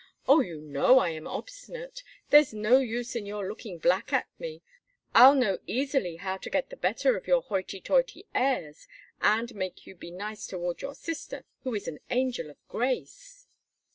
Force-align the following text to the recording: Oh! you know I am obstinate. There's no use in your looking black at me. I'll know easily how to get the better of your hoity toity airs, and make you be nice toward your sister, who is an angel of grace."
Oh! 0.27 0.39
you 0.39 0.59
know 0.59 0.97
I 0.97 1.09
am 1.09 1.27
obstinate. 1.27 2.01
There's 2.31 2.55
no 2.55 2.79
use 2.79 3.15
in 3.15 3.27
your 3.27 3.47
looking 3.47 3.77
black 3.77 4.11
at 4.11 4.27
me. 4.39 4.63
I'll 5.13 5.35
know 5.35 5.59
easily 5.67 6.15
how 6.15 6.37
to 6.37 6.49
get 6.49 6.71
the 6.71 6.75
better 6.75 7.15
of 7.15 7.27
your 7.27 7.43
hoity 7.43 7.79
toity 7.81 8.25
airs, 8.33 8.87
and 9.21 9.53
make 9.53 9.85
you 9.85 9.93
be 9.93 10.09
nice 10.09 10.47
toward 10.47 10.81
your 10.81 10.95
sister, 10.95 11.45
who 11.65 11.75
is 11.75 11.87
an 11.87 11.99
angel 12.09 12.49
of 12.49 12.57
grace." 12.67 13.45